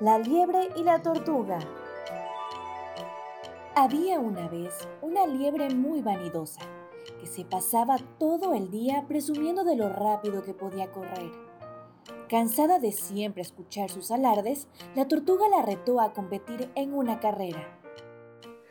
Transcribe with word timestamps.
La 0.00 0.18
liebre 0.18 0.70
y 0.76 0.82
la 0.82 1.02
tortuga. 1.02 1.58
Había 3.74 4.18
una 4.18 4.48
vez 4.48 4.72
una 5.02 5.26
liebre 5.26 5.74
muy 5.74 6.00
vanidosa 6.00 6.62
que 7.20 7.26
se 7.26 7.44
pasaba 7.44 7.98
todo 8.18 8.54
el 8.54 8.70
día 8.70 9.04
presumiendo 9.06 9.62
de 9.62 9.76
lo 9.76 9.90
rápido 9.90 10.42
que 10.42 10.54
podía 10.54 10.90
correr. 10.90 11.30
Cansada 12.30 12.78
de 12.78 12.92
siempre 12.92 13.42
escuchar 13.42 13.90
sus 13.90 14.10
alardes, 14.10 14.68
la 14.94 15.06
tortuga 15.06 15.50
la 15.50 15.60
retó 15.60 16.00
a 16.00 16.14
competir 16.14 16.70
en 16.76 16.94
una 16.94 17.20
carrera. 17.20 17.78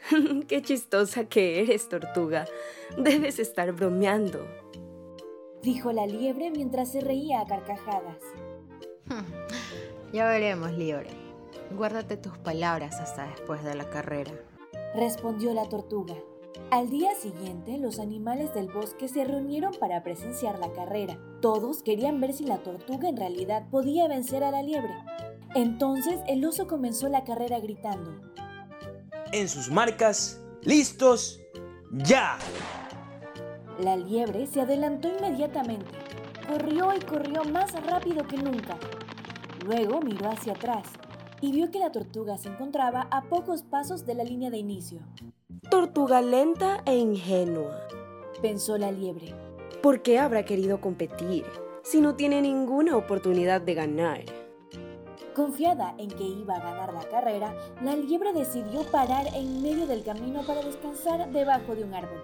Qué 0.48 0.64
chistosa 0.64 1.26
que 1.26 1.62
eres, 1.62 1.90
tortuga. 1.90 2.46
Debes 2.98 3.38
estar 3.38 3.72
bromeando, 3.74 4.48
dijo 5.62 5.92
la 5.92 6.08
liebre 6.08 6.50
mientras 6.50 6.92
se 6.92 7.02
reía 7.02 7.42
a 7.42 7.46
carcajadas. 7.46 8.18
Ya 10.12 10.26
veremos, 10.26 10.72
liebre. 10.72 11.10
Guárdate 11.72 12.18
tus 12.18 12.38
palabras 12.40 13.00
hasta 13.00 13.28
después 13.28 13.64
de 13.64 13.76
la 13.76 13.90
carrera. 13.90 14.32
Respondió 14.96 15.54
la 15.54 15.70
tortuga. 15.70 16.16
Al 16.72 16.90
día 16.90 17.14
siguiente, 17.16 17.78
los 17.78 18.00
animales 18.00 18.54
del 18.56 18.70
bosque 18.70 19.08
se 19.08 19.24
reunieron 19.24 19.74
para 19.80 20.04
presenciar 20.04 20.58
la 20.58 20.72
carrera. 20.72 21.20
Todos 21.42 21.84
querían 21.84 22.20
ver 22.20 22.34
si 22.34 22.44
la 22.44 22.58
tortuga 22.58 23.08
en 23.08 23.18
realidad 23.18 23.70
podía 23.70 24.08
vencer 24.08 24.44
a 24.44 24.52
la 24.52 24.64
liebre. 24.64 24.94
Entonces 25.54 26.20
el 26.28 26.44
oso 26.44 26.68
comenzó 26.68 27.08
la 27.08 27.24
carrera 27.24 27.60
gritando. 27.60 28.20
En 29.32 29.48
sus 29.48 29.70
marcas, 29.70 30.42
listos, 30.62 31.40
ya. 31.92 32.38
La 33.80 33.96
liebre 33.96 34.48
se 34.48 34.62
adelantó 34.62 35.08
inmediatamente. 35.08 35.92
Corrió 36.48 36.94
y 36.96 37.00
corrió 37.00 37.44
más 37.46 37.72
rápido 37.86 38.26
que 38.26 38.38
nunca. 38.38 38.78
Luego 39.66 40.02
miró 40.02 40.30
hacia 40.30 40.54
atrás 40.54 40.88
y 41.42 41.52
vio 41.52 41.72
que 41.72 41.80
la 41.80 41.92
tortuga 41.92 42.38
se 42.38 42.50
encontraba 42.50 43.08
a 43.12 43.24
pocos 43.24 43.64
pasos 43.64 44.06
de 44.06 44.16
la 44.16 44.24
línea 44.24 44.50
de 44.50 44.58
inicio. 44.58 45.00
Tortuga 45.70 46.22
lenta 46.22 46.82
e 46.86 46.98
ingenua, 46.98 47.88
pensó 48.42 48.78
la 48.78 48.92
liebre. 48.92 49.36
¿Por 49.82 50.02
qué 50.02 50.20
habrá 50.20 50.44
querido 50.44 50.82
competir 50.82 51.46
si 51.84 52.02
no 52.02 52.16
tiene 52.16 52.42
ninguna 52.42 52.98
oportunidad 52.98 53.62
de 53.62 53.74
ganar? 53.74 54.22
Confiada 55.36 55.96
en 55.98 56.10
que 56.10 56.24
iba 56.24 56.56
a 56.56 56.60
ganar 56.60 56.94
la 56.94 57.08
carrera, 57.08 57.56
la 57.82 57.96
liebre 57.96 58.34
decidió 58.34 58.84
parar 58.92 59.28
en 59.34 59.62
medio 59.62 59.88
del 59.88 60.04
camino 60.04 60.42
para 60.46 60.62
descansar 60.62 61.32
debajo 61.32 61.76
de 61.76 61.84
un 61.84 61.94
árbol. 61.94 62.22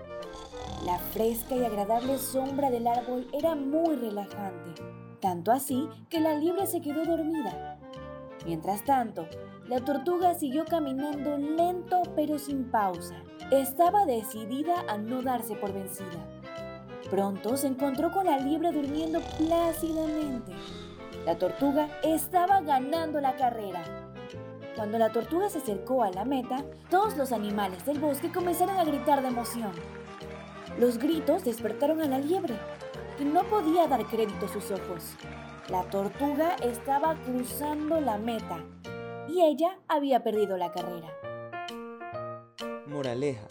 La 0.85 0.99
fresca 0.99 1.55
y 1.55 1.63
agradable 1.63 2.17
sombra 2.17 2.69
del 2.69 2.87
árbol 2.87 3.27
era 3.31 3.55
muy 3.55 3.95
relajante, 3.95 4.81
tanto 5.25 5.51
así 5.51 5.89
que 6.07 6.19
la 6.19 6.35
liebre 6.35 6.67
se 6.67 6.81
quedó 6.81 7.03
dormida. 7.03 7.79
Mientras 8.45 8.83
tanto, 8.83 9.27
la 9.67 9.79
tortuga 9.79 10.35
siguió 10.35 10.65
caminando 10.65 11.35
lento 11.35 12.03
pero 12.15 12.37
sin 12.37 12.65
pausa. 12.65 13.15
Estaba 13.49 14.05
decidida 14.05 14.85
a 14.87 14.99
no 14.99 15.23
darse 15.23 15.55
por 15.55 15.73
vencida. 15.73 16.29
Pronto 17.09 17.57
se 17.57 17.65
encontró 17.65 18.11
con 18.11 18.27
la 18.27 18.37
liebre 18.37 18.71
durmiendo 18.71 19.19
plácidamente. 19.39 20.53
La 21.25 21.39
tortuga 21.39 21.89
estaba 22.03 22.61
ganando 22.61 23.19
la 23.19 23.35
carrera. 23.35 23.83
Cuando 24.75 24.99
la 24.99 25.11
tortuga 25.11 25.49
se 25.49 25.57
acercó 25.57 26.03
a 26.03 26.11
la 26.11 26.23
meta, 26.23 26.63
todos 26.91 27.17
los 27.17 27.31
animales 27.31 27.83
del 27.83 27.97
bosque 27.97 28.31
comenzaron 28.31 28.77
a 28.77 28.83
gritar 28.83 29.23
de 29.23 29.29
emoción. 29.29 29.71
Los 30.77 30.99
gritos 30.99 31.43
despertaron 31.43 32.01
a 32.01 32.05
la 32.05 32.19
liebre, 32.19 32.53
no 33.23 33.43
podía 33.45 33.87
dar 33.87 34.05
crédito 34.07 34.45
a 34.47 34.49
sus 34.49 34.71
ojos. 34.71 35.15
La 35.69 35.83
tortuga 35.89 36.55
estaba 36.55 37.15
cruzando 37.23 38.01
la 38.01 38.17
meta 38.17 38.63
y 39.27 39.41
ella 39.41 39.79
había 39.87 40.23
perdido 40.23 40.57
la 40.57 40.71
carrera. 40.71 41.11
Moraleja. 42.87 43.47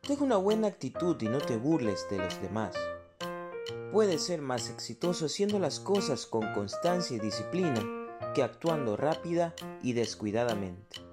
Ten 0.00 0.22
una 0.22 0.36
buena 0.36 0.68
actitud 0.68 1.20
y 1.20 1.28
no 1.28 1.38
te 1.38 1.56
burles 1.56 2.08
de 2.10 2.18
los 2.18 2.40
demás. 2.40 2.74
Puedes 3.92 4.24
ser 4.24 4.40
más 4.40 4.70
exitoso 4.70 5.26
haciendo 5.26 5.58
las 5.58 5.78
cosas 5.78 6.26
con 6.26 6.52
constancia 6.54 7.16
y 7.16 7.20
disciplina 7.20 7.80
que 8.34 8.42
actuando 8.42 8.96
rápida 8.96 9.54
y 9.82 9.92
descuidadamente. 9.92 11.11